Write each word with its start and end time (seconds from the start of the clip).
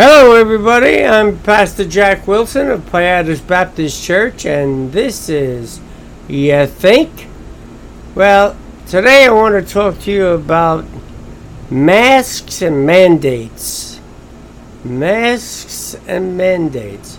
Hello, 0.00 0.36
everybody. 0.36 1.04
I'm 1.04 1.40
Pastor 1.40 1.84
Jack 1.84 2.28
Wilson 2.28 2.70
of 2.70 2.82
Piatas 2.82 3.44
Baptist 3.44 4.00
Church, 4.00 4.46
and 4.46 4.92
this 4.92 5.28
is 5.28 5.80
You 6.28 6.68
Think? 6.68 7.26
Well, 8.14 8.56
today 8.86 9.26
I 9.26 9.32
want 9.32 9.56
to 9.56 9.74
talk 9.74 9.98
to 10.02 10.12
you 10.12 10.28
about 10.28 10.84
masks 11.68 12.62
and 12.62 12.86
mandates. 12.86 14.00
Masks 14.84 15.96
and 16.06 16.36
mandates. 16.36 17.18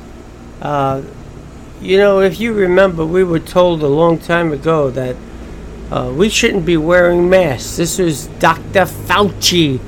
Uh, 0.61 1.01
you 1.81 1.97
know, 1.97 2.21
if 2.21 2.39
you 2.39 2.53
remember, 2.53 3.05
we 3.05 3.25
were 3.25 3.39
told 3.39 3.83
a 3.83 3.89
long 3.89 4.19
time 4.19 4.53
ago 4.53 4.89
that 4.89 5.17
uh, 5.91 6.13
we 6.15 6.29
shouldn't 6.29 6.65
be 6.65 6.77
wearing 6.77 7.29
masks. 7.29 7.75
This 7.75 7.97
was 7.99 8.27
Dr. 8.39 8.85
Fauci 8.85 9.81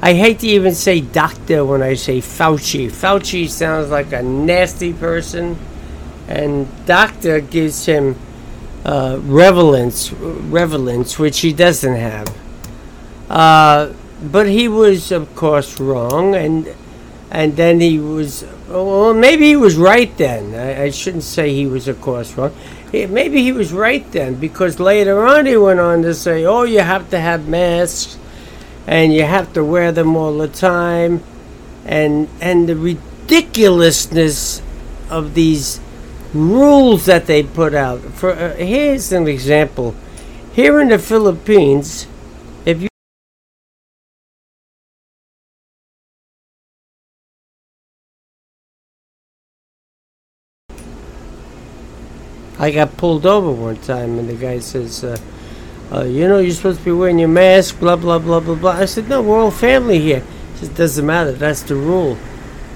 I 0.00 0.14
hate 0.14 0.40
to 0.40 0.46
even 0.46 0.74
say 0.74 1.00
doctor 1.00 1.64
when 1.64 1.82
I 1.82 1.94
say 1.94 2.18
Fauci. 2.20 2.86
Fauci 2.86 3.48
sounds 3.48 3.90
like 3.90 4.12
a 4.12 4.22
nasty 4.22 4.92
person, 4.92 5.58
and 6.28 6.68
doctor 6.86 7.40
gives 7.40 7.86
him 7.86 8.14
uh, 8.84 9.18
relevance, 9.22 10.12
relevance, 10.12 11.18
which 11.18 11.40
he 11.40 11.52
doesn't 11.52 11.96
have. 11.96 12.28
Uh, 13.28 13.92
but 14.22 14.48
he 14.48 14.68
was, 14.68 15.10
of 15.10 15.34
course, 15.34 15.80
wrong, 15.80 16.34
and 16.34 16.72
and 17.30 17.56
then 17.56 17.80
he 17.80 17.98
was. 17.98 18.44
Well, 18.68 19.14
maybe 19.14 19.46
he 19.46 19.56
was 19.56 19.76
right 19.76 20.16
then. 20.16 20.54
I, 20.54 20.84
I 20.84 20.90
shouldn't 20.90 21.24
say 21.24 21.52
he 21.52 21.66
was, 21.66 21.88
of 21.88 22.00
course, 22.00 22.36
wrong. 22.36 22.54
Maybe 22.92 23.42
he 23.42 23.52
was 23.52 23.72
right 23.72 24.10
then 24.12 24.36
because 24.36 24.78
later 24.78 25.26
on 25.26 25.46
he 25.46 25.56
went 25.56 25.80
on 25.80 26.02
to 26.02 26.14
say, 26.14 26.44
"Oh, 26.44 26.62
you 26.62 26.80
have 26.80 27.10
to 27.10 27.18
have 27.18 27.48
masks." 27.48 28.16
And 28.88 29.12
you 29.12 29.22
have 29.22 29.52
to 29.52 29.62
wear 29.62 29.92
them 29.92 30.16
all 30.16 30.38
the 30.38 30.48
time. 30.48 31.22
And 31.84 32.28
and 32.40 32.68
the 32.68 32.74
ridiculousness 32.74 34.62
of 35.10 35.34
these 35.34 35.80
rules 36.32 37.04
that 37.04 37.26
they 37.26 37.42
put 37.42 37.74
out. 37.74 38.00
For 38.00 38.32
uh, 38.32 38.54
here's 38.54 39.12
an 39.12 39.28
example. 39.28 39.94
Here 40.52 40.80
in 40.80 40.88
the 40.88 40.98
Philippines 40.98 42.06
if 42.64 42.80
you 42.82 42.88
I 52.58 52.70
got 52.70 52.96
pulled 52.96 53.24
over 53.24 53.52
one 53.52 53.76
time 53.76 54.18
and 54.18 54.28
the 54.28 54.34
guy 54.34 54.58
says 54.58 55.04
uh, 55.04 55.16
uh, 55.90 56.04
you 56.04 56.28
know, 56.28 56.38
you're 56.38 56.52
supposed 56.52 56.80
to 56.80 56.84
be 56.84 56.92
wearing 56.92 57.18
your 57.18 57.28
mask, 57.28 57.80
blah, 57.80 57.96
blah, 57.96 58.18
blah, 58.18 58.40
blah, 58.40 58.54
blah. 58.54 58.72
I 58.72 58.84
said, 58.84 59.08
no, 59.08 59.22
we're 59.22 59.38
all 59.38 59.50
family 59.50 59.98
here. 59.98 60.22
He 60.52 60.66
said, 60.66 60.74
doesn't 60.74 61.04
matter. 61.04 61.32
That's 61.32 61.62
the 61.62 61.76
rule. 61.76 62.18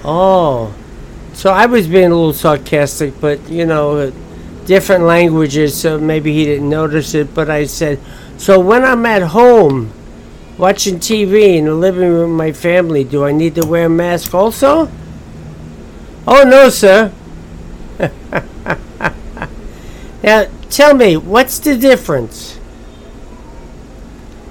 Oh. 0.03 0.73
So 1.33 1.51
I 1.51 1.67
was 1.67 1.87
being 1.87 2.11
a 2.11 2.15
little 2.15 2.33
sarcastic, 2.33 3.19
but, 3.21 3.39
you 3.49 3.65
know, 3.65 3.97
uh, 3.97 4.11
different 4.65 5.03
languages, 5.03 5.79
so 5.79 5.99
maybe 5.99 6.33
he 6.33 6.45
didn't 6.45 6.69
notice 6.69 7.13
it. 7.13 7.35
But 7.35 7.49
I 7.49 7.65
said, 7.65 7.99
so 8.37 8.59
when 8.59 8.83
I'm 8.83 9.05
at 9.05 9.21
home 9.21 9.91
watching 10.57 10.99
TV 10.99 11.57
in 11.57 11.65
the 11.65 11.75
living 11.75 12.09
room 12.09 12.31
with 12.31 12.37
my 12.37 12.51
family, 12.51 13.03
do 13.03 13.25
I 13.25 13.31
need 13.31 13.55
to 13.55 13.65
wear 13.65 13.85
a 13.85 13.89
mask 13.89 14.33
also? 14.33 14.89
Oh, 16.25 16.43
no, 16.43 16.69
sir. 16.69 17.11
now, 20.23 20.47
tell 20.69 20.95
me, 20.95 21.17
what's 21.17 21.59
the 21.59 21.77
difference? 21.77 22.59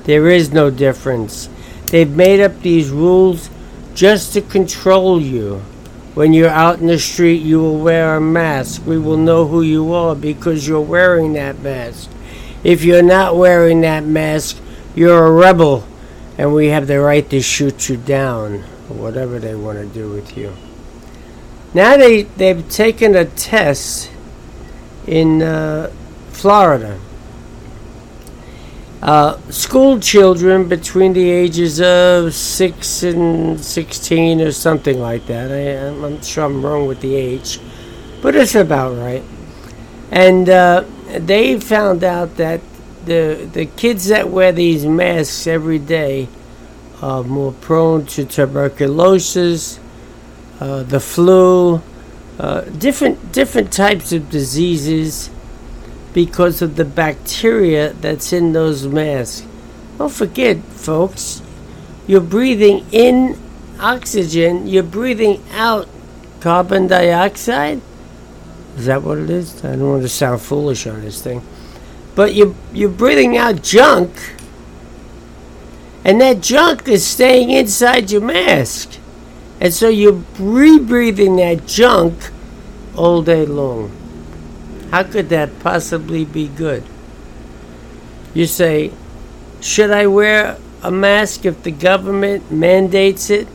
There 0.04 0.28
is 0.28 0.52
no 0.52 0.70
difference. 0.70 1.48
They've 1.86 2.10
made 2.10 2.40
up 2.40 2.60
these 2.60 2.90
rules 2.90 3.50
just 3.94 4.32
to 4.32 4.40
control 4.40 5.20
you. 5.20 5.62
When 6.14 6.32
you're 6.32 6.48
out 6.48 6.80
in 6.80 6.86
the 6.86 6.98
street, 6.98 7.42
you 7.42 7.60
will 7.60 7.78
wear 7.78 8.16
a 8.16 8.20
mask. 8.20 8.84
We 8.86 8.98
will 8.98 9.16
know 9.16 9.46
who 9.46 9.62
you 9.62 9.92
are 9.92 10.14
because 10.14 10.66
you're 10.66 10.80
wearing 10.80 11.34
that 11.34 11.60
mask. 11.60 12.10
If 12.64 12.84
you're 12.84 13.02
not 13.02 13.36
wearing 13.36 13.80
that 13.82 14.04
mask, 14.04 14.58
you're 14.94 15.26
a 15.26 15.30
rebel, 15.30 15.86
and 16.36 16.54
we 16.54 16.66
have 16.68 16.86
the 16.86 17.00
right 17.00 17.28
to 17.30 17.40
shoot 17.40 17.88
you 17.88 17.96
down, 17.96 18.64
or 18.88 18.96
whatever 18.96 19.38
they 19.38 19.54
want 19.54 19.78
to 19.78 19.86
do 19.86 20.10
with 20.10 20.36
you. 20.36 20.54
Now 21.74 21.96
they, 21.96 22.22
they've 22.22 22.68
taken 22.68 23.16
a 23.16 23.24
test 23.24 24.10
in 25.06 25.42
uh, 25.42 25.90
Florida 26.30 27.00
uh, 29.02 29.36
school 29.50 29.98
children 29.98 30.68
between 30.68 31.12
the 31.12 31.28
ages 31.28 31.80
of 31.80 32.32
6 32.32 33.02
and 33.02 33.60
16 33.60 34.40
or 34.40 34.52
something 34.52 35.00
like 35.00 35.26
that. 35.26 35.50
I, 35.50 36.04
am 36.04 36.22
sure 36.22 36.44
I'm 36.44 36.64
wrong 36.64 36.86
with 36.86 37.00
the 37.00 37.16
age, 37.16 37.58
but 38.22 38.36
it's 38.36 38.54
about 38.54 38.96
right. 38.96 39.24
And 40.12 40.48
uh, 40.48 40.84
they 41.18 41.58
found 41.58 42.04
out 42.04 42.36
that 42.36 42.60
the, 43.04 43.48
the 43.52 43.66
kids 43.66 44.06
that 44.06 44.30
wear 44.30 44.52
these 44.52 44.86
masks 44.86 45.48
every 45.48 45.80
day 45.80 46.28
are 47.00 47.24
more 47.24 47.50
prone 47.52 48.06
to 48.06 48.24
tuberculosis, 48.24 49.80
uh, 50.60 50.84
the 50.84 51.00
flu, 51.00 51.82
uh, 52.38 52.60
different, 52.60 53.32
different 53.32 53.72
types 53.72 54.12
of 54.12 54.30
diseases 54.30 55.28
because 56.12 56.60
of 56.60 56.76
the 56.76 56.84
bacteria 56.84 57.92
that's 57.94 58.32
in 58.32 58.52
those 58.52 58.86
masks. 58.86 59.46
Don't 59.98 60.12
forget, 60.12 60.58
folks, 60.58 61.42
you're 62.06 62.20
breathing 62.20 62.84
in 62.92 63.38
oxygen, 63.80 64.66
you're 64.66 64.82
breathing 64.82 65.42
out 65.52 65.88
carbon 66.40 66.86
dioxide. 66.86 67.80
Is 68.76 68.86
that 68.86 69.02
what 69.02 69.18
it 69.18 69.30
is? 69.30 69.64
I 69.64 69.76
don't 69.76 69.88
want 69.88 70.02
to 70.02 70.08
sound 70.08 70.40
foolish 70.40 70.86
on 70.86 71.02
this 71.02 71.22
thing. 71.22 71.42
But 72.14 72.34
you're, 72.34 72.54
you're 72.72 72.88
breathing 72.90 73.36
out 73.36 73.62
junk, 73.62 74.34
and 76.04 76.20
that 76.20 76.40
junk 76.40 76.88
is 76.88 77.06
staying 77.06 77.50
inside 77.50 78.10
your 78.10 78.20
mask. 78.20 78.98
And 79.60 79.72
so 79.72 79.88
you're 79.88 80.24
rebreathing 80.34 81.36
that 81.38 81.66
junk 81.66 82.30
all 82.96 83.22
day 83.22 83.46
long. 83.46 84.01
How 84.92 85.04
could 85.04 85.30
that 85.30 85.58
possibly 85.60 86.26
be 86.26 86.48
good? 86.48 86.84
You 88.34 88.44
say, 88.44 88.92
should 89.62 89.90
I 89.90 90.06
wear 90.06 90.58
a 90.82 90.90
mask 90.90 91.46
if 91.46 91.62
the 91.62 91.70
government 91.70 92.52
mandates 92.52 93.30
it? 93.30 93.48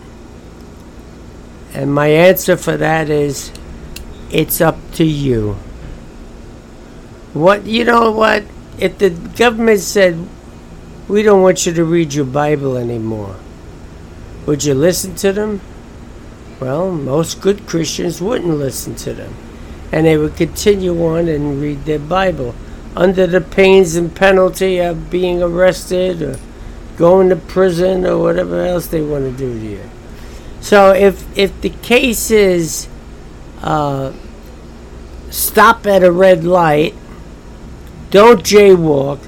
And 1.76 1.94
my 1.94 2.08
answer 2.08 2.58
for 2.58 2.76
that 2.78 3.12
is, 3.12 3.52
it's 4.32 4.62
up 4.62 4.80
to 4.94 5.04
you. 5.04 5.54
What, 7.34 7.68
you 7.68 7.86
know 7.86 8.10
what? 8.10 8.44
If 8.80 8.98
the 8.98 9.12
government 9.12 9.82
said, 9.82 10.18
we 11.08 11.22
don't 11.22 11.44
want 11.44 11.68
you 11.68 11.74
to 11.74 11.86
read 11.86 12.16
your 12.16 12.26
Bible 12.26 12.78
anymore, 12.78 13.36
would 14.48 14.64
you 14.64 14.74
listen 14.74 15.14
to 15.18 15.32
them? 15.32 15.62
Well, 16.60 16.92
most 16.92 17.42
good 17.42 17.68
Christians 17.68 18.20
wouldn't 18.20 18.58
listen 18.58 18.96
to 18.96 19.14
them 19.14 19.36
and 19.92 20.06
they 20.06 20.18
would 20.18 20.36
continue 20.36 21.06
on 21.06 21.28
and 21.28 21.62
read 21.62 21.86
their 21.86 22.00
Bible 22.00 22.54
under 22.96 23.28
the 23.28 23.42
pains 23.42 23.96
and 23.96 24.14
penalty 24.16 24.80
of 24.80 25.10
being 25.10 25.42
arrested 25.42 26.22
or 26.22 26.38
going 26.98 27.30
to 27.30 27.36
prison 27.36 28.06
or 28.06 28.18
whatever 28.18 28.66
else 28.66 28.88
they 28.88 29.02
want 29.02 29.24
to 29.24 29.32
do 29.32 29.60
to 29.60 29.66
you. 29.66 29.90
So 30.60 30.94
if 30.94 31.26
if 31.38 31.62
the 31.62 31.70
case 31.70 32.32
is 32.32 32.88
uh, 33.62 34.14
stop 35.30 35.86
at 35.86 36.04
a 36.04 36.12
red 36.12 36.44
light, 36.44 36.96
don't 38.10 38.44
jaywalk, 38.44 39.20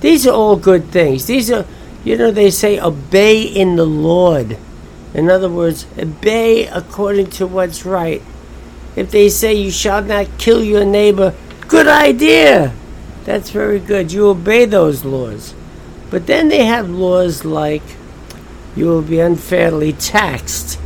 these 0.00 0.26
are 0.26 0.32
all 0.32 0.56
good 0.56 0.86
things. 0.86 1.26
These 1.26 1.50
are 1.50 1.66
you 2.04 2.16
know 2.16 2.30
they 2.30 2.50
say 2.50 2.78
obey 2.78 3.42
in 3.42 3.76
the 3.76 3.86
Lord. 3.86 4.56
In 5.12 5.30
other 5.30 5.48
words, 5.48 5.86
obey 5.98 6.66
according 6.66 7.30
to 7.30 7.46
what's 7.46 7.84
right 7.84 8.22
if 8.96 9.10
they 9.10 9.28
say 9.28 9.54
you 9.54 9.70
shall 9.70 10.02
not 10.02 10.26
kill 10.38 10.64
your 10.64 10.84
neighbor, 10.84 11.34
good 11.68 11.86
idea. 11.86 12.72
That's 13.24 13.50
very 13.50 13.78
good. 13.78 14.12
You 14.12 14.28
obey 14.28 14.64
those 14.64 15.04
laws. 15.04 15.54
But 16.10 16.26
then 16.26 16.48
they 16.48 16.64
have 16.64 16.88
laws 16.88 17.44
like 17.44 17.82
you 18.74 18.86
will 18.86 19.02
be 19.02 19.20
unfairly 19.20 19.92
taxed. 19.92 20.78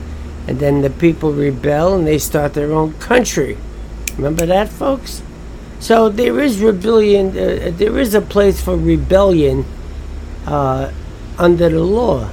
And 0.49 0.59
then 0.59 0.83
the 0.83 0.91
people 0.91 1.33
rebel 1.33 1.95
and 1.95 2.07
they 2.07 2.19
start 2.19 2.55
their 2.55 2.73
own 2.73 2.95
country. 2.95 3.59
Remember 4.17 4.47
that, 4.47 4.69
folks? 4.69 5.23
So 5.79 6.09
there 6.09 6.41
is 6.41 6.61
rebellion, 6.61 7.29
uh, 7.29 7.71
there 7.73 7.99
is 7.99 8.15
a 8.15 8.21
place 8.21 8.63
for 8.63 8.77
rebellion 8.77 9.65
uh, 10.47 10.93
under 11.39 11.69
the 11.69 11.81
law. 11.81 12.31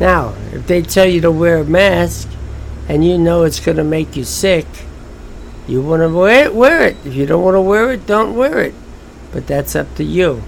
Now, 0.00 0.34
if 0.52 0.66
they 0.66 0.82
tell 0.82 1.06
you 1.06 1.20
to 1.20 1.30
wear 1.30 1.58
a 1.58 1.64
mask, 1.64 2.28
and 2.88 3.04
you 3.04 3.18
know 3.18 3.44
it's 3.44 3.60
going 3.60 3.76
to 3.76 3.84
make 3.84 4.16
you 4.16 4.24
sick, 4.24 4.66
you 5.66 5.80
want 5.80 6.02
to 6.02 6.08
wear 6.08 6.46
it, 6.46 6.54
wear 6.54 6.86
it. 6.86 6.96
If 7.04 7.14
you 7.14 7.26
don't 7.26 7.42
want 7.42 7.54
to 7.54 7.60
wear 7.60 7.92
it, 7.92 8.06
don't 8.06 8.36
wear 8.36 8.60
it. 8.60 8.74
But 9.32 9.46
that's 9.46 9.74
up 9.74 9.94
to 9.96 10.04
you, 10.04 10.42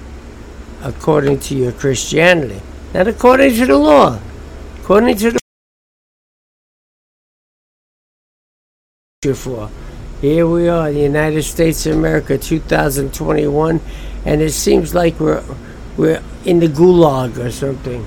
according 0.83 1.41
to 1.41 1.57
your 1.57 1.73
Christianity, 1.73 2.61
not 2.93 3.09
according 3.09 3.55
to 3.55 3.67
the 3.67 3.77
law. 3.77 4.21
According 4.81 5.17
to 5.17 5.31
the 5.33 5.39
for. 9.35 9.71
Here 10.21 10.47
we 10.47 10.69
are, 10.69 10.93
the 10.93 11.01
United 11.01 11.43
States 11.43 11.85
of 11.87 11.97
America, 11.97 12.39
2021, 12.39 13.81
and 14.25 14.41
it 14.41 14.53
seems 14.53 14.95
like 14.95 15.19
we're 15.19 15.43
we're 15.97 16.23
in 16.45 16.61
the 16.61 16.69
gulag 16.69 17.39
or 17.39 17.51
something. 17.51 18.07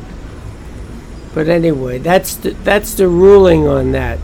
But 1.33 1.47
anyway, 1.47 1.99
that's 1.99 2.35
the, 2.35 2.51
that's 2.51 2.95
the 2.95 3.07
ruling 3.07 3.67
on 3.67 3.91
that. 3.91 4.19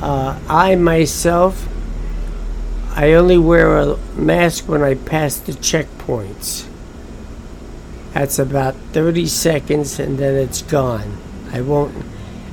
Uh, 0.00 0.38
I 0.48 0.76
myself, 0.76 1.68
I 2.94 3.12
only 3.12 3.38
wear 3.38 3.76
a 3.78 3.96
mask 4.14 4.68
when 4.68 4.82
I 4.82 4.94
pass 4.94 5.38
the 5.38 5.52
checkpoints. 5.52 6.66
That's 8.12 8.38
about 8.38 8.74
30 8.92 9.26
seconds 9.26 9.98
and 9.98 10.18
then 10.18 10.34
it's 10.34 10.62
gone. 10.62 11.18
I 11.52 11.60
won't. 11.60 11.94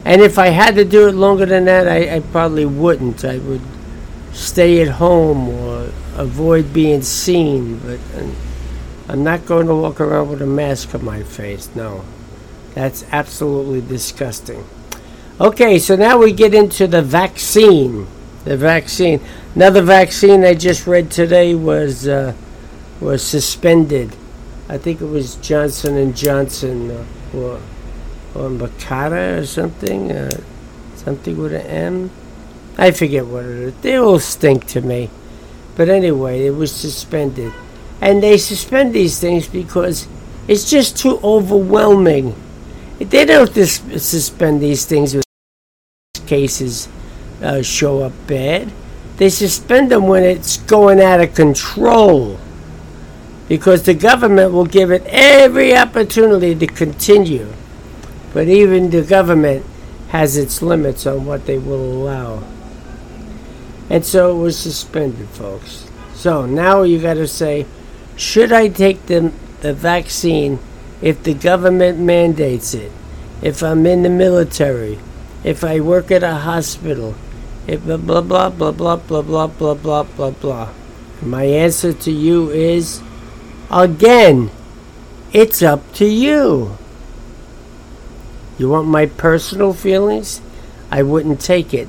And 0.04 0.22
if 0.22 0.38
I 0.38 0.48
had 0.48 0.76
to 0.76 0.86
do 0.86 1.08
it 1.08 1.16
longer 1.16 1.46
than 1.46 1.66
that, 1.66 1.88
I, 1.88 2.18
I 2.18 2.20
probably 2.20 2.66
wouldn't. 2.66 3.26
I 3.26 3.40
would 3.40 3.62
stay 4.34 4.82
at 4.82 4.90
home 4.90 5.50
or 5.50 5.90
avoid 6.16 6.74
being 6.74 7.02
seen. 7.02 7.80
But 7.80 8.00
I'm 9.08 9.24
not 9.24 9.46
going 9.46 9.68
to 9.68 9.76
walk 9.76 10.00
around 10.00 10.30
with 10.30 10.42
a 10.42 10.48
mask 10.48 10.94
on 10.94 11.04
my 11.04 11.24
face. 11.24 11.70
No. 11.76 12.04
That's 12.76 13.06
absolutely 13.12 13.82
disgusting. 13.82 14.64
Okay, 15.42 15.80
so 15.80 15.96
now 15.96 16.18
we 16.18 16.34
get 16.34 16.54
into 16.54 16.88
the 16.88 17.02
vaccine. 17.02 18.06
The 18.44 18.58
vaccine. 18.58 19.22
Another 19.56 19.82
vaccine 19.82 20.44
I 20.44 20.54
just 20.54 20.86
read 20.86 21.10
today 21.10 21.56
was 21.56 22.08
uh, 22.08 22.34
was 23.00 23.24
suspended. 23.24 24.16
I 24.70 24.78
think 24.78 25.02
it 25.02 25.06
was 25.06 25.36
Johnson 25.38 25.98
and 25.98 26.16
Johnson 26.16 26.92
uh, 26.92 27.06
or 27.34 27.62
or 28.36 28.52
or 28.52 29.46
something. 29.46 30.12
Uh, 30.12 30.42
something 30.96 31.38
with 31.38 31.54
an 31.54 31.66
M. 31.66 32.12
I 32.78 32.92
forget 32.92 33.26
what 33.26 33.46
it 33.46 33.58
is. 33.58 33.74
They 33.82 33.96
all 33.96 34.20
stink 34.20 34.68
to 34.68 34.82
me. 34.82 35.10
But 35.76 35.88
anyway, 35.88 36.46
it 36.46 36.56
was 36.56 36.74
suspended. 36.74 37.54
And 38.02 38.22
they 38.22 38.38
suspend 38.38 38.94
these 38.94 39.20
things 39.20 39.48
because 39.48 40.08
it's 40.48 40.70
just 40.70 40.98
too 40.98 41.20
overwhelming. 41.24 42.36
They 43.00 43.26
don't 43.26 43.54
dis- 43.54 43.82
suspend 43.98 44.62
these 44.62 44.86
things 44.86 45.14
when 45.14 45.24
cases 46.26 46.88
uh, 47.42 47.62
show 47.62 48.04
up 48.04 48.14
bad. 48.28 48.72
They 49.18 49.30
suspend 49.30 49.92
them 49.92 50.08
when 50.08 50.24
it's 50.24 50.58
going 50.58 51.02
out 51.02 51.22
of 51.22 51.34
control 51.34 52.40
because 53.48 53.84
the 53.84 53.94
government 53.94 54.52
will 54.54 54.66
give 54.66 54.92
it 54.92 55.04
every 55.08 55.76
opportunity 55.76 56.56
to 56.56 56.68
continue. 56.68 57.52
But 58.34 58.48
even 58.48 58.90
the 58.90 59.04
government 59.04 59.66
has 60.10 60.38
its 60.38 60.62
limits 60.62 61.06
on 61.06 61.26
what 61.26 61.46
they 61.46 61.58
will 61.58 61.76
allow. 61.76 62.44
And 63.90 64.06
so 64.06 64.38
it 64.38 64.42
was 64.42 64.58
suspended, 64.58 65.28
folks. 65.30 65.90
So 66.14 66.46
now 66.46 66.84
you 66.84 67.00
got 67.00 67.16
to 67.16 67.28
say, 67.28 67.66
should 68.18 68.52
I 68.52 68.68
take 68.68 69.06
the, 69.06 69.32
the 69.62 69.74
vaccine 69.74 70.60
if 71.06 71.22
the 71.22 71.36
government 71.36 72.00
mandates 72.00 72.74
it, 72.74 72.92
if 73.40 73.62
I'm 73.62 73.86
in 73.86 74.02
the 74.02 74.10
military, 74.10 74.98
if 75.44 75.64
I 75.64 75.80
work 75.80 76.10
at 76.10 76.24
a 76.24 76.34
hospital, 76.38 77.14
if 77.68 77.86
blah 77.86 77.98
blah 77.98 78.22
blah 78.22 78.50
blah 78.50 78.72
blah 78.72 78.96
blah 78.96 79.22
blah 79.22 79.48
blah 79.48 79.74
blah 79.76 80.04
blah 80.04 80.32
blah. 80.32 80.70
My 81.22 81.44
answer 81.44 81.94
to 81.94 82.12
you 82.12 82.50
is 82.50 83.04
again, 83.70 84.50
it's 85.32 85.62
up 85.62 85.94
to 85.94 86.06
you. 86.06 86.76
You 88.58 88.70
want 88.70 88.88
my 88.88 89.06
personal 89.06 89.74
feelings? 89.74 90.42
I 90.90 91.04
wouldn't 91.04 91.40
take 91.40 91.72
it. 91.72 91.88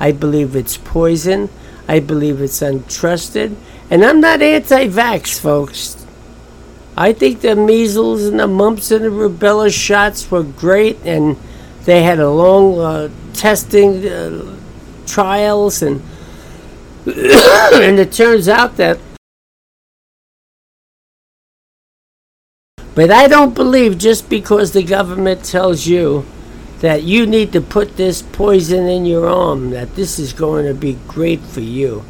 I 0.00 0.10
believe 0.10 0.56
it's 0.56 0.76
poison. 0.76 1.50
I 1.86 2.00
believe 2.00 2.40
it's 2.40 2.58
untrusted. 2.58 3.54
And 3.90 4.04
I'm 4.04 4.20
not 4.20 4.42
anti 4.42 4.88
vax, 4.88 5.38
folks. 5.38 6.05
I 6.96 7.12
think 7.12 7.42
the 7.42 7.54
measles 7.54 8.24
and 8.24 8.40
the 8.40 8.46
mumps 8.46 8.90
and 8.90 9.04
the 9.04 9.10
rubella 9.10 9.70
shots 9.70 10.30
were 10.30 10.42
great, 10.42 10.98
and 11.04 11.36
they 11.84 12.02
had 12.02 12.18
a 12.18 12.30
long 12.30 12.78
uh, 12.78 13.10
testing 13.34 14.06
uh, 14.06 14.56
trials, 15.06 15.82
and 15.82 16.00
and 17.06 17.98
it 17.98 18.12
turns 18.12 18.48
out 18.48 18.76
that. 18.78 18.98
But 22.94 23.10
I 23.10 23.28
don't 23.28 23.54
believe 23.54 23.98
just 23.98 24.30
because 24.30 24.72
the 24.72 24.82
government 24.82 25.44
tells 25.44 25.86
you 25.86 26.24
that 26.80 27.02
you 27.02 27.26
need 27.26 27.52
to 27.52 27.60
put 27.60 27.98
this 27.98 28.22
poison 28.22 28.86
in 28.86 29.04
your 29.04 29.28
arm 29.28 29.68
that 29.70 29.96
this 29.96 30.18
is 30.18 30.32
going 30.32 30.64
to 30.64 30.72
be 30.72 30.98
great 31.06 31.40
for 31.40 31.60
you. 31.60 32.04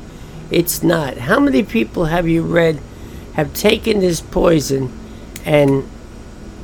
It's 0.50 0.84
not. 0.84 1.18
How 1.18 1.40
many 1.40 1.64
people 1.64 2.04
have 2.04 2.28
you 2.28 2.42
read? 2.42 2.78
Have 3.36 3.52
taken 3.52 4.00
this 4.00 4.22
poison 4.22 4.90
and 5.44 5.86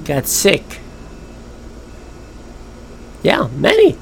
got 0.04 0.26
sick. 0.26 0.80
Yeah, 3.22 3.48
many. 3.54 3.98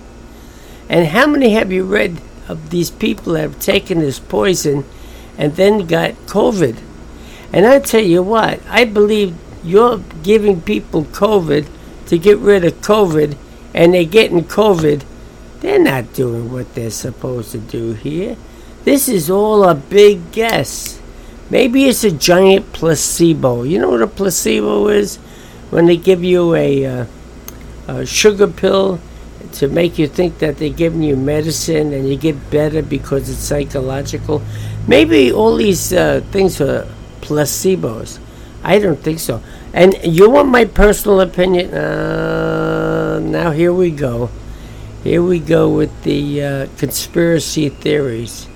And 0.88 1.08
how 1.08 1.26
many 1.26 1.50
have 1.50 1.72
you 1.72 1.84
read 1.84 2.20
of 2.48 2.70
these 2.70 2.90
people 2.90 3.32
that 3.32 3.40
have 3.40 3.60
taken 3.60 3.98
this 3.98 4.20
poison 4.20 4.84
and 5.36 5.56
then 5.56 5.86
got 5.86 6.14
COVID? 6.26 6.78
And 7.52 7.66
I 7.66 7.80
tell 7.80 8.04
you 8.04 8.22
what, 8.22 8.60
I 8.68 8.84
believe 8.84 9.36
you're 9.64 9.98
giving 10.22 10.60
people 10.60 11.04
COVID 11.06 11.66
to 12.06 12.18
get 12.18 12.38
rid 12.38 12.64
of 12.64 12.74
COVID, 12.82 13.36
and 13.74 13.94
they're 13.94 14.04
getting 14.04 14.44
COVID. 14.44 15.02
They're 15.58 15.80
not 15.80 16.12
doing 16.14 16.52
what 16.52 16.72
they're 16.76 16.90
supposed 16.90 17.50
to 17.50 17.58
do 17.58 17.94
here. 17.94 18.36
This 18.84 19.08
is 19.08 19.28
all 19.28 19.64
a 19.64 19.74
big 19.74 20.30
guess. 20.30 20.99
Maybe 21.50 21.86
it's 21.86 22.04
a 22.04 22.12
giant 22.12 22.72
placebo. 22.72 23.64
You 23.64 23.80
know 23.80 23.90
what 23.90 24.02
a 24.02 24.06
placebo 24.06 24.88
is? 24.88 25.16
When 25.70 25.86
they 25.86 25.96
give 25.96 26.22
you 26.22 26.54
a, 26.54 26.86
uh, 26.86 27.06
a 27.88 28.06
sugar 28.06 28.46
pill 28.46 29.00
to 29.54 29.68
make 29.68 29.98
you 29.98 30.06
think 30.06 30.38
that 30.38 30.58
they're 30.58 30.68
giving 30.68 31.02
you 31.02 31.16
medicine 31.16 31.92
and 31.92 32.08
you 32.08 32.16
get 32.16 32.50
better 32.50 32.82
because 32.82 33.28
it's 33.28 33.40
psychological. 33.40 34.42
Maybe 34.86 35.32
all 35.32 35.56
these 35.56 35.92
uh, 35.92 36.22
things 36.30 36.60
are 36.60 36.86
placebos. 37.20 38.20
I 38.62 38.78
don't 38.78 39.00
think 39.00 39.18
so. 39.18 39.42
And 39.72 39.96
you 40.04 40.30
want 40.30 40.48
my 40.48 40.64
personal 40.64 41.20
opinion? 41.20 41.74
Uh, 41.74 43.18
now 43.20 43.50
here 43.50 43.72
we 43.72 43.90
go. 43.90 44.30
Here 45.02 45.22
we 45.22 45.38
go 45.38 45.68
with 45.68 46.02
the 46.02 46.42
uh, 46.42 46.66
conspiracy 46.76 47.70
theories. 47.70 48.46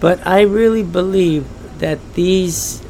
But 0.00 0.26
I 0.26 0.42
really 0.42 0.82
believe 0.82 1.46
that 1.78 1.98
these 2.14 2.82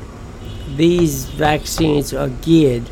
these 0.76 1.25
vaccines 1.26 2.12
are 2.12 2.28
geared 2.28 2.90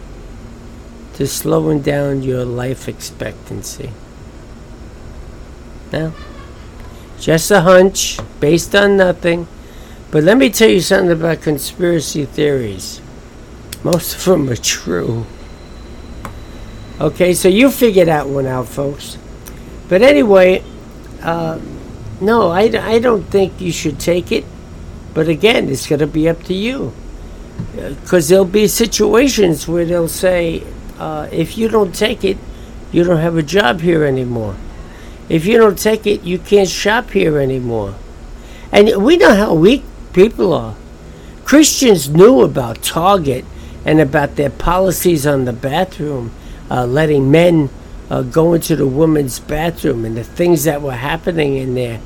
to 1.15 1.27
slowing 1.27 1.81
down 1.81 2.23
your 2.23 2.45
life 2.45 2.89
expectancy. 2.89 3.91
Now, 5.93 6.13
just 7.21 7.51
a 7.51 7.61
hunch 7.61 8.19
based 8.41 8.75
on 8.75 8.97
nothing. 8.97 9.47
But 10.11 10.25
let 10.25 10.39
me 10.39 10.51
tell 10.51 10.71
you 10.71 10.81
something 10.81 11.11
about 11.11 11.43
conspiracy 11.43 12.25
theories. 12.25 13.01
Most 13.83 14.17
of 14.17 14.25
them 14.25 14.49
are 14.49 14.57
true. 14.57 15.27
Okay, 17.01 17.35
so 17.35 17.49
you 17.49 17.71
figure 17.71 18.05
that 18.05 18.29
one 18.29 18.47
out, 18.47 18.69
folks. 18.69 19.19
But 19.89 20.03
anyway, 20.03 20.63
uh, 21.23 21.61
no, 22.21 22.51
I, 22.51 22.63
I 22.63 22.99
don't 22.99 23.25
think 23.25 23.61
you 23.61 23.73
should 23.73 23.99
take 23.99 24.31
it. 24.31 24.45
But 25.15 25.29
again, 25.29 25.69
it's 25.69 25.87
going 25.87 26.01
to 26.01 26.07
be 26.07 26.29
up 26.29 26.43
to 26.45 26.55
you. 26.55 26.93
Because 27.77 28.29
there'll 28.29 28.45
be 28.45 28.67
situations 28.67 29.69
where 29.69 29.85
they'll 29.85 30.09
say, 30.09 30.65
uh, 30.99 31.29
if 31.31 31.57
you 31.57 31.69
don't 31.69 31.95
take 31.95 32.25
it, 32.25 32.37
you 32.93 33.05
don't 33.05 33.21
have 33.21 33.37
a 33.37 33.43
job 33.43 33.81
here 33.81 34.05
anymore. 34.05 34.57
If 35.29 35.47
you 35.47 35.59
don't 35.59 35.79
take 35.79 36.07
it, 36.07 36.23
you 36.23 36.39
can't 36.39 36.69
shop 36.69 37.11
here 37.11 37.39
anymore. 37.39 37.95
And 38.71 39.03
we 39.03 39.17
know 39.17 39.35
how 39.35 39.55
weak 39.55 39.85
people 40.13 40.53
are. 40.53 40.77
Christians 41.45 42.09
knew 42.09 42.43
about 42.43 42.83
Target 42.83 43.45
and 43.85 44.01
about 44.01 44.37
their 44.37 44.51
policies 44.51 45.27
on 45.27 45.45
the 45.45 45.53
bathroom, 45.53 46.33
uh, 46.71 46.87
letting 46.87 47.31
men 47.31 47.71
uh, 48.11 48.23
go 48.23 48.55
into 48.55 48.77
the 48.77 48.87
women's 48.87 49.39
bathroom 49.39 50.05
and 50.05 50.17
the 50.17 50.25
things 50.25 50.65
that 50.65 50.83
were 50.83 50.93
happening 50.93 51.57
in 51.57 51.75
there. 51.75 52.01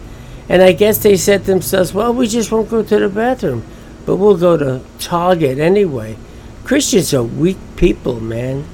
And 0.49 0.63
I 0.63 0.73
guess 0.73 0.99
they 0.99 1.17
said 1.17 1.41
to 1.41 1.47
themselves, 1.47 1.93
well, 1.93 2.15
we 2.15 2.27
just 2.27 2.51
won't 2.51 2.71
go 2.71 2.83
to 2.83 2.99
the 2.99 3.09
bathroom, 3.09 3.65
but 4.07 4.17
we'll 4.17 4.39
go 4.39 4.57
to 4.57 4.83
Target 4.99 5.59
anyway. 5.59 6.17
Christians 6.65 7.13
are 7.13 7.23
weak 7.23 7.59
people, 7.77 8.21
man. 8.21 8.65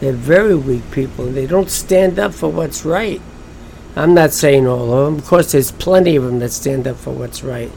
They're 0.00 0.12
very 0.12 0.54
weak 0.54 0.90
people. 0.90 1.26
They 1.26 1.46
don't 1.46 1.70
stand 1.70 2.18
up 2.18 2.34
for 2.34 2.50
what's 2.50 2.84
right. 2.84 3.20
I'm 3.94 4.14
not 4.14 4.32
saying 4.32 4.66
all 4.66 4.92
of 4.92 5.06
them. 5.06 5.18
Of 5.20 5.26
course, 5.26 5.52
there's 5.52 5.72
plenty 5.72 6.16
of 6.16 6.24
them 6.24 6.38
that 6.40 6.50
stand 6.50 6.86
up 6.86 6.96
for 6.96 7.12
what's 7.12 7.42
right. 7.42 7.70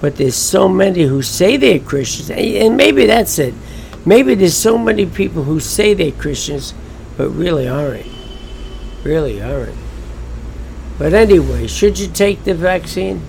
But 0.00 0.16
there's 0.16 0.34
so 0.34 0.68
many 0.68 1.02
who 1.02 1.20
say 1.22 1.56
they're 1.56 1.78
Christians. 1.78 2.30
And 2.30 2.76
maybe 2.76 3.06
that's 3.06 3.38
it. 3.38 3.54
Maybe 4.06 4.34
there's 4.34 4.56
so 4.56 4.78
many 4.78 5.06
people 5.06 5.44
who 5.44 5.60
say 5.60 5.94
they're 5.94 6.10
Christians, 6.10 6.74
but 7.16 7.28
really 7.28 7.68
aren't. 7.68 8.06
Really 9.04 9.42
aren't. 9.42 9.76
But 10.98 11.14
anyway, 11.14 11.66
should 11.66 11.98
you 11.98 12.08
take 12.08 12.44
the 12.44 12.54
vaccine? 12.54 13.22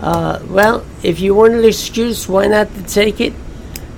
Uh, 0.00 0.40
well, 0.48 0.84
if 1.02 1.20
you 1.20 1.34
want 1.34 1.54
an 1.54 1.64
excuse, 1.64 2.28
why 2.28 2.46
not 2.46 2.74
to 2.74 2.82
take 2.84 3.20
it? 3.20 3.34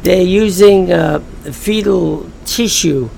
They're 0.03 0.23
using 0.23 0.93
uh, 0.93 1.21
fetal 1.53 2.29
tissue 2.45 3.09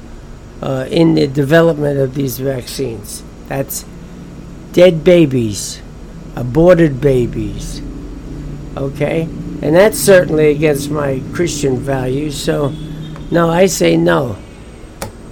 uh, 0.60 0.86
in 0.90 1.14
the 1.14 1.26
development 1.26 1.98
of 1.98 2.14
these 2.14 2.38
vaccines. 2.38 3.22
That's 3.48 3.84
dead 4.72 5.04
babies, 5.04 5.80
aborted 6.36 7.00
babies. 7.00 7.80
Okay? 8.76 9.22
And 9.62 9.74
that's 9.74 9.98
certainly 9.98 10.50
against 10.50 10.90
my 10.90 11.22
Christian 11.32 11.78
values, 11.78 12.42
so 12.42 12.74
no, 13.30 13.48
I 13.48 13.66
say 13.66 13.96
no. 13.96 14.36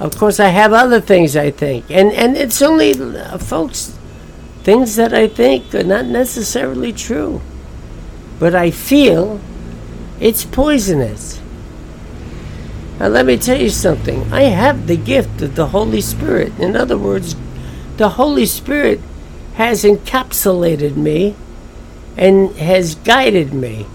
Of 0.00 0.16
course, 0.16 0.40
I 0.40 0.48
have 0.48 0.72
other 0.72 1.00
things 1.00 1.36
I 1.36 1.50
think, 1.50 1.84
and 1.90 2.10
and 2.12 2.36
it's 2.36 2.62
only, 2.62 2.92
uh, 2.98 3.38
folks, 3.38 3.96
things 4.62 4.96
that 4.96 5.12
I 5.12 5.28
think 5.28 5.74
are 5.74 5.82
not 5.82 6.06
necessarily 6.06 6.92
true, 6.92 7.40
but 8.38 8.54
I 8.54 8.70
feel 8.70 9.40
it's 10.20 10.44
poisonous. 10.44 11.40
Now, 13.00 13.08
let 13.08 13.26
me 13.26 13.36
tell 13.36 13.60
you 13.60 13.70
something. 13.70 14.32
I 14.32 14.42
have 14.42 14.86
the 14.86 14.96
gift 14.96 15.42
of 15.42 15.56
the 15.56 15.68
Holy 15.68 16.00
Spirit. 16.00 16.58
In 16.60 16.76
other 16.76 16.96
words, 16.96 17.34
the 17.96 18.10
Holy 18.10 18.46
Spirit 18.46 19.00
has 19.54 19.82
encapsulated 19.82 20.96
me 20.96 21.34
and 22.16 22.54
has 22.56 22.94
guided 22.94 23.52
me, 23.52 23.86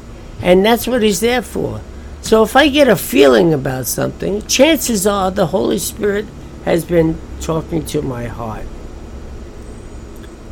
and 0.42 0.66
that's 0.66 0.88
what 0.88 1.02
He's 1.02 1.22
there 1.22 1.42
for. 1.42 1.82
So 2.22 2.44
if 2.44 2.56
I 2.58 2.68
get 2.68 2.90
a 2.90 2.98
feeling 2.98 3.54
about 3.54 3.88
something, 3.88 4.42
chances 4.48 5.08
are 5.08 5.32
the 5.32 5.48
Holy 5.48 5.80
Spirit 5.80 6.26
has 6.66 6.84
been 6.84 7.18
talking 7.40 7.86
to 7.86 8.02
my 8.02 8.26
heart. 8.26 8.66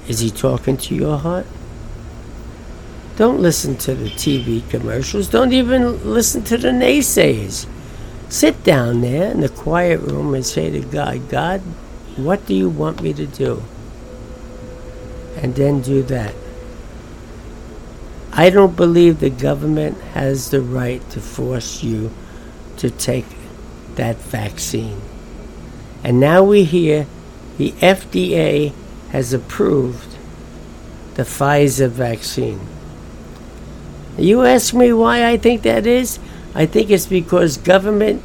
Is 0.08 0.20
he 0.20 0.30
talking 0.30 0.78
to 0.78 0.96
your 0.96 1.18
heart? 1.18 1.48
Don't 3.16 3.40
listen 3.40 3.78
to 3.78 3.96
the 3.96 4.10
TV 4.10 4.68
commercials. 4.70 5.30
Don't 5.30 5.54
even 5.54 6.04
listen 6.04 6.44
to 6.44 6.58
the 6.58 6.70
naysayers. 6.70 7.66
Sit 8.30 8.64
down 8.64 9.02
there 9.02 9.32
in 9.32 9.42
the 9.42 9.50
quiet 9.50 10.02
room 10.02 10.34
and 10.34 10.46
say 10.46 10.70
to 10.70 10.82
God, 10.82 11.30
God, 11.30 11.62
what 12.18 12.46
do 12.46 12.54
you 12.54 12.70
want 12.70 13.02
me 13.02 13.14
to 13.14 13.26
do? 13.26 13.64
And 15.38 15.56
then 15.56 15.82
do 15.82 16.04
that. 16.04 16.36
I 18.34 18.50
don't 18.50 18.76
believe 18.76 19.20
the 19.20 19.30
government 19.30 19.98
has 20.14 20.50
the 20.50 20.60
right 20.60 21.08
to 21.12 21.22
force 21.22 21.84
you 21.84 22.12
to 22.78 22.90
take 22.90 23.26
that 23.96 24.18
vaccine. 24.18 25.02
And 26.04 26.20
now 26.20 26.44
we 26.44 26.66
hear 26.66 27.08
the 27.58 27.72
FDA 27.74 28.74
has 29.12 29.34
approved 29.34 30.18
the 31.16 31.24
Pfizer 31.24 31.90
vaccine. 31.90 32.60
You 34.18 34.44
ask 34.44 34.74
me 34.74 34.94
why 34.94 35.26
I 35.30 35.38
think 35.38 35.64
that 35.64 35.86
is? 35.86 36.20
I 36.54 36.66
think 36.66 36.90
it's 36.90 37.06
because 37.06 37.58
government 37.58 38.24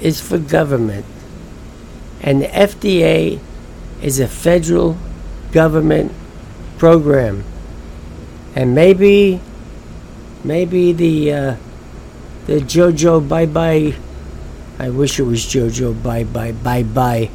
is 0.00 0.20
for 0.20 0.38
government. 0.38 1.06
And 2.20 2.42
the 2.42 2.46
FDA 2.48 3.40
is 4.02 4.20
a 4.20 4.28
federal 4.28 4.96
government 5.52 6.12
program 6.76 7.44
and 8.54 8.74
maybe 8.74 9.40
maybe 10.44 10.92
the 10.92 11.32
uh, 11.32 11.56
the 12.46 12.58
JoJo 12.60 13.28
Bye 13.28 13.46
Bye. 13.46 13.94
I 14.78 14.90
wish 14.90 15.18
it 15.18 15.24
was 15.24 15.44
JoJo 15.44 16.02
Bye 16.02 16.24
Bye 16.24 16.52
Bye 16.52 16.82
Bye. 16.82 17.30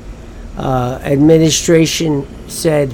Uh, 0.57 0.99
administration 1.03 2.27
said, 2.47 2.93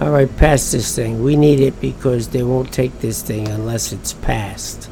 "All 0.00 0.10
right, 0.10 0.34
pass 0.36 0.72
this 0.72 0.94
thing. 0.94 1.22
We 1.22 1.36
need 1.36 1.60
it 1.60 1.80
because 1.80 2.28
they 2.28 2.42
won't 2.42 2.72
take 2.72 3.00
this 3.00 3.20
thing 3.22 3.48
unless 3.48 3.92
it's 3.92 4.12
passed." 4.12 4.88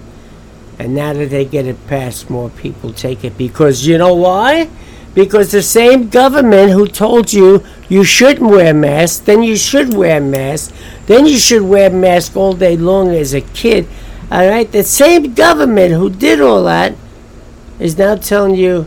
And 0.78 0.94
now 0.94 1.12
that 1.12 1.30
they 1.30 1.44
get 1.44 1.66
it 1.66 1.86
passed, 1.86 2.28
more 2.28 2.50
people 2.50 2.92
take 2.92 3.24
it 3.24 3.38
because 3.38 3.86
you 3.86 3.98
know 3.98 4.14
why? 4.14 4.68
Because 5.14 5.52
the 5.52 5.62
same 5.62 6.08
government 6.08 6.72
who 6.72 6.86
told 6.88 7.32
you 7.32 7.62
you 7.88 8.04
shouldn't 8.04 8.50
wear 8.50 8.72
masks, 8.72 9.18
then 9.18 9.42
you 9.42 9.56
should 9.56 9.94
wear 9.94 10.20
masks, 10.20 10.72
then 11.06 11.26
you 11.26 11.38
should 11.38 11.62
wear 11.62 11.90
masks 11.90 12.34
all 12.34 12.54
day 12.54 12.76
long 12.76 13.10
as 13.10 13.34
a 13.34 13.42
kid. 13.42 13.86
All 14.30 14.48
right, 14.48 14.70
the 14.72 14.82
same 14.82 15.34
government 15.34 15.92
who 15.92 16.08
did 16.08 16.40
all 16.40 16.64
that 16.64 16.94
is 17.78 17.98
now 17.98 18.16
telling 18.16 18.54
you 18.54 18.86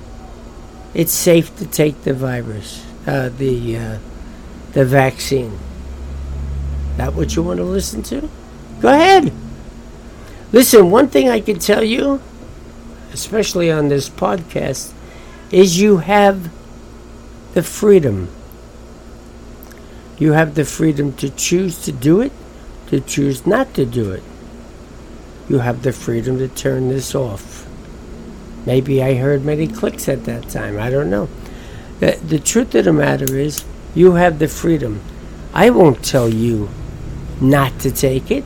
it's 0.95 1.11
safe 1.11 1.55
to 1.57 1.65
take 1.65 2.03
the 2.03 2.13
virus, 2.13 2.85
uh, 3.05 3.29
the 3.29 3.77
uh, 3.77 3.97
the 4.71 4.85
vaccine. 4.85 5.59
That 6.95 7.13
what 7.13 7.35
you 7.35 7.43
want 7.43 7.57
to 7.57 7.65
listen 7.65 8.01
to? 8.03 8.29
Go 8.79 8.87
ahead. 8.89 9.33
Listen, 10.53 10.89
one 10.89 11.09
thing 11.09 11.27
I 11.27 11.41
can 11.41 11.59
tell 11.59 11.83
you, 11.83 12.21
especially 13.11 13.69
on 13.69 13.89
this 13.89 14.09
podcast, 14.09 14.93
is 15.51 15.81
you 15.81 15.97
have 15.97 16.49
the 17.53 17.61
freedom. 17.61 18.29
You 20.17 20.31
have 20.31 20.55
the 20.55 20.63
freedom 20.63 21.11
to 21.17 21.29
choose 21.29 21.83
to 21.83 21.91
do 21.91 22.21
it, 22.21 22.31
to 22.87 23.01
choose 23.01 23.45
not 23.45 23.73
to 23.73 23.85
do 23.85 24.11
it. 24.11 24.23
You 25.49 25.59
have 25.59 25.83
the 25.83 25.91
freedom 25.91 26.37
to 26.37 26.47
turn 26.47 26.87
this 26.87 27.13
off. 27.13 27.64
Maybe 28.65 29.03
I 29.03 29.15
heard 29.15 29.45
many 29.45 29.67
clicks 29.67 30.09
at 30.09 30.25
that 30.25 30.49
time. 30.49 30.79
I 30.79 30.89
don't 30.89 31.09
know. 31.09 31.29
The, 31.99 32.19
the 32.25 32.39
truth 32.39 32.73
of 32.75 32.85
the 32.85 32.93
matter 32.93 33.35
is, 33.35 33.63
you 33.93 34.13
have 34.13 34.39
the 34.39 34.47
freedom. 34.47 35.01
I 35.53 35.69
won't 35.69 36.03
tell 36.03 36.27
you 36.27 36.69
not 37.39 37.79
to 37.79 37.91
take 37.91 38.31
it. 38.31 38.43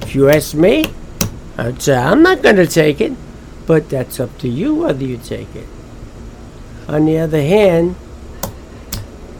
If 0.00 0.14
you 0.14 0.28
ask 0.28 0.54
me, 0.54 0.86
I'd 1.56 1.80
say, 1.82 1.96
I'm 1.96 2.22
not 2.22 2.42
going 2.42 2.56
to 2.56 2.66
take 2.66 3.00
it. 3.00 3.12
But 3.66 3.88
that's 3.88 4.18
up 4.18 4.36
to 4.38 4.48
you 4.48 4.74
whether 4.74 5.04
you 5.04 5.16
take 5.18 5.54
it. 5.54 5.68
On 6.88 7.04
the 7.04 7.18
other 7.18 7.40
hand, 7.40 7.94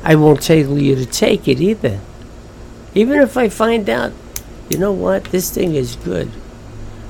I 0.05 0.15
won't 0.15 0.43
tell 0.43 0.57
you 0.57 0.95
to 0.95 1.07
take 1.07 1.49
it 1.49 1.61
either. 1.61 2.01
Even 2.95 3.21
if 3.21 3.37
I 3.37 3.49
find 3.49 3.91
out, 3.91 4.13
you 4.71 4.79
know 4.79 4.93
what, 4.93 5.25
this 5.25 5.51
thing 5.53 5.75
is 5.75 5.97
good. 5.97 6.31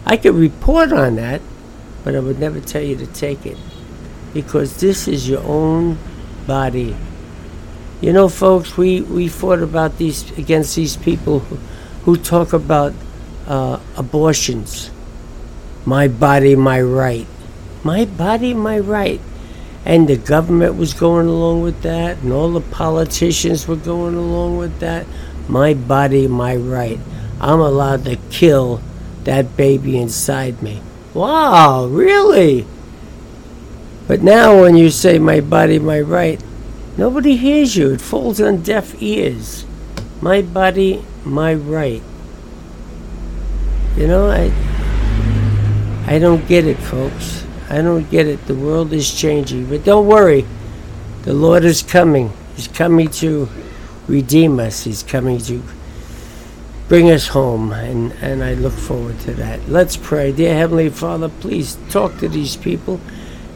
I 0.06 0.16
could 0.16 0.34
report 0.34 0.92
on 0.92 1.16
that, 1.16 1.42
but 2.04 2.14
I 2.14 2.20
would 2.20 2.38
never 2.38 2.60
tell 2.60 2.82
you 2.82 2.96
to 2.96 3.06
take 3.06 3.46
it. 3.46 3.58
Because 4.34 4.80
this 4.80 5.06
is 5.08 5.28
your 5.28 5.42
own 5.42 5.98
body. 6.46 6.96
You 8.00 8.12
know, 8.12 8.28
folks, 8.28 8.76
we, 8.76 9.02
we 9.02 9.28
fought 9.28 9.60
about 9.60 9.98
these 9.98 10.30
against 10.38 10.74
these 10.76 10.96
people 10.96 11.40
who, 11.40 11.56
who 12.04 12.16
talk 12.16 12.52
about 12.52 12.92
uh, 13.46 13.78
abortions. 13.96 14.90
My 15.84 16.08
body, 16.08 16.56
my 16.56 16.80
right. 16.80 17.26
My 17.84 18.04
body, 18.04 18.54
my 18.54 18.78
right 18.78 19.20
and 19.84 20.08
the 20.08 20.16
government 20.16 20.76
was 20.76 20.94
going 20.94 21.26
along 21.26 21.62
with 21.62 21.82
that, 21.82 22.18
and 22.18 22.32
all 22.32 22.52
the 22.52 22.60
politicians 22.60 23.66
were 23.66 23.76
going 23.76 24.14
along 24.14 24.58
with 24.58 24.78
that. 24.78 25.06
My 25.48 25.74
body, 25.74 26.28
my 26.28 26.54
right. 26.54 27.00
I'm 27.40 27.60
allowed 27.60 28.04
to 28.04 28.16
kill 28.30 28.80
that 29.24 29.56
baby 29.56 29.98
inside 29.98 30.62
me. 30.62 30.80
Wow, 31.14 31.86
really? 31.86 32.66
But 34.08 34.22
now, 34.22 34.62
when 34.62 34.76
you 34.76 34.90
say 34.90 35.18
my 35.18 35.40
body, 35.40 35.78
my 35.78 36.00
right, 36.00 36.42
nobody 36.96 37.36
hears 37.36 37.76
you. 37.76 37.92
It 37.92 38.00
falls 38.00 38.40
on 38.40 38.62
deaf 38.62 39.00
ears. 39.02 39.64
My 40.20 40.42
body, 40.42 41.04
my 41.24 41.54
right. 41.54 42.02
You 43.96 44.06
know, 44.06 44.30
I, 44.30 44.50
I 46.06 46.18
don't 46.18 46.46
get 46.48 46.66
it, 46.66 46.78
folks. 46.78 47.44
I 47.68 47.82
don't 47.82 48.10
get 48.10 48.26
it. 48.26 48.46
The 48.46 48.54
world 48.54 48.92
is 48.92 49.12
changing. 49.12 49.66
But 49.66 49.84
don't 49.84 50.06
worry. 50.06 50.46
The 51.22 51.34
Lord 51.34 51.64
is 51.64 51.82
coming. 51.82 52.32
He's 52.56 52.68
coming 52.68 53.08
to 53.22 53.48
redeem 54.08 54.58
us. 54.58 54.84
He's 54.84 55.02
coming 55.02 55.38
to 55.40 55.62
bring 56.92 57.10
us 57.10 57.28
home. 57.28 57.72
And, 57.72 58.12
and 58.20 58.44
I 58.44 58.52
look 58.52 58.74
forward 58.74 59.18
to 59.20 59.32
that. 59.32 59.66
Let's 59.66 59.96
pray. 59.96 60.30
Dear 60.30 60.54
Heavenly 60.54 60.90
Father, 60.90 61.30
please 61.30 61.78
talk 61.88 62.18
to 62.18 62.28
these 62.28 62.54
people. 62.54 63.00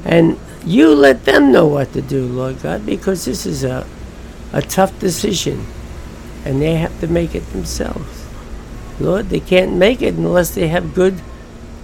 And 0.06 0.40
you 0.64 0.94
let 0.94 1.26
them 1.26 1.52
know 1.52 1.66
what 1.66 1.92
to 1.92 2.00
do, 2.00 2.24
Lord 2.24 2.62
God, 2.62 2.86
because 2.86 3.26
this 3.26 3.44
is 3.44 3.62
a, 3.62 3.86
a 4.54 4.62
tough 4.62 4.98
decision. 5.00 5.66
And 6.46 6.62
they 6.62 6.76
have 6.76 6.98
to 7.00 7.08
make 7.08 7.34
it 7.34 7.46
themselves. 7.52 8.24
Lord, 8.98 9.28
they 9.28 9.40
can't 9.40 9.74
make 9.74 10.00
it 10.00 10.14
unless 10.14 10.54
they 10.54 10.68
have 10.68 10.94
good, 10.94 11.20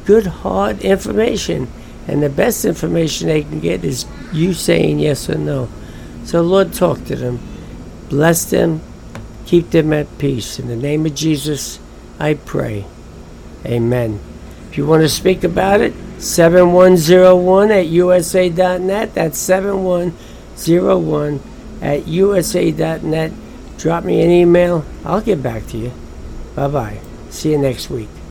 good, 0.06 0.24
hard 0.24 0.80
information. 0.80 1.68
And 2.08 2.22
the 2.22 2.30
best 2.30 2.64
information 2.64 3.28
they 3.28 3.42
can 3.42 3.60
get 3.60 3.84
is 3.84 4.06
you 4.32 4.54
saying 4.54 5.00
yes 5.00 5.28
or 5.28 5.36
no. 5.36 5.68
So, 6.24 6.40
Lord, 6.40 6.72
talk 6.72 7.04
to 7.04 7.14
them. 7.14 7.40
Bless 8.08 8.46
them. 8.46 8.80
Keep 9.52 9.70
them 9.70 9.92
at 9.92 10.08
peace. 10.16 10.58
In 10.58 10.68
the 10.68 10.76
name 10.76 11.04
of 11.04 11.14
Jesus, 11.14 11.78
I 12.18 12.32
pray. 12.32 12.86
Amen. 13.66 14.18
If 14.70 14.78
you 14.78 14.86
want 14.86 15.02
to 15.02 15.10
speak 15.10 15.44
about 15.44 15.82
it, 15.82 15.92
7101 16.16 17.70
at 17.70 17.86
usa.net. 17.86 19.12
That's 19.12 19.38
7101 19.38 21.40
at 21.82 22.08
usa.net. 22.08 23.32
Drop 23.76 24.04
me 24.04 24.22
an 24.22 24.30
email. 24.30 24.86
I'll 25.04 25.20
get 25.20 25.42
back 25.42 25.66
to 25.66 25.76
you. 25.76 25.92
Bye 26.54 26.68
bye. 26.68 27.00
See 27.28 27.50
you 27.50 27.58
next 27.58 27.90
week. 27.90 28.08